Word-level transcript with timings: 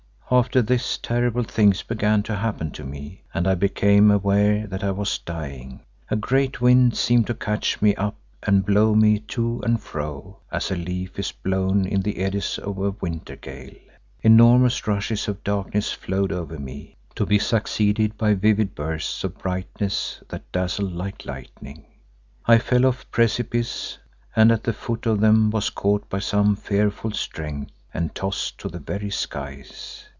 After 0.33 0.61
this 0.61 0.97
terrible 0.97 1.43
things 1.43 1.83
began 1.83 2.23
to 2.23 2.37
happen 2.37 2.71
to 2.71 2.85
me 2.85 3.21
and 3.33 3.45
I 3.45 3.53
became 3.53 4.09
aware 4.09 4.65
that 4.65 4.81
I 4.81 4.91
was 4.91 5.17
dying. 5.17 5.81
A 6.09 6.15
great 6.15 6.61
wind 6.61 6.95
seemed 6.95 7.27
to 7.27 7.33
catch 7.33 7.81
me 7.81 7.95
up 7.95 8.15
and 8.41 8.65
blow 8.65 8.95
me 8.95 9.19
to 9.35 9.59
and 9.65 9.77
fro, 9.81 10.37
as 10.49 10.71
a 10.71 10.77
leaf 10.77 11.19
is 11.19 11.33
blown 11.33 11.85
in 11.85 11.99
the 11.99 12.19
eddies 12.19 12.57
of 12.59 12.77
a 12.77 12.91
winter 12.91 13.35
gale. 13.35 13.75
Enormous 14.21 14.87
rushes 14.87 15.27
of 15.27 15.43
darkness 15.43 15.91
flowed 15.91 16.31
over 16.31 16.57
me, 16.57 16.95
to 17.15 17.25
be 17.25 17.37
succeeded 17.37 18.17
by 18.17 18.33
vivid 18.33 18.73
bursts 18.73 19.25
of 19.25 19.37
brightness 19.37 20.23
that 20.29 20.49
dazzled 20.53 20.93
like 20.93 21.25
lightning. 21.25 21.83
I 22.45 22.57
fell 22.59 22.85
off 22.85 23.11
precipices 23.11 23.97
and 24.33 24.49
at 24.53 24.63
the 24.63 24.71
foot 24.71 25.05
of 25.05 25.19
them 25.19 25.49
was 25.49 25.69
caught 25.69 26.07
by 26.09 26.19
some 26.19 26.55
fearful 26.55 27.11
strength 27.11 27.73
and 27.93 28.15
tossed 28.15 28.57
to 28.59 28.69
the 28.69 28.79
very 28.79 29.09
skies. 29.09 30.05